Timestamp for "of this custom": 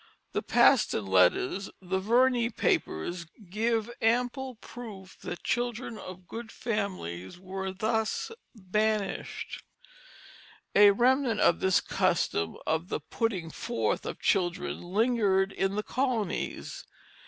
11.41-12.57